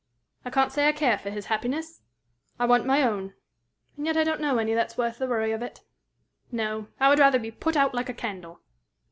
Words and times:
"I 0.43 0.49
can't 0.49 0.71
say 0.71 0.87
I 0.87 0.93
care 0.93 1.19
for 1.19 1.29
his 1.29 1.45
happiness. 1.45 2.01
I 2.59 2.65
want 2.65 2.87
my 2.87 3.03
own. 3.03 3.35
And 3.95 4.07
yet 4.07 4.17
I 4.17 4.23
don't 4.23 4.41
know 4.41 4.57
any 4.57 4.73
that's 4.73 4.97
worth 4.97 5.19
the 5.19 5.27
worry 5.27 5.51
of 5.51 5.61
it. 5.61 5.81
No; 6.51 6.87
I 6.99 7.07
would 7.07 7.19
rather 7.19 7.37
be 7.37 7.51
put 7.51 7.77
out 7.77 7.93
like 7.93 8.09
a 8.09 8.13
candle." 8.15 8.61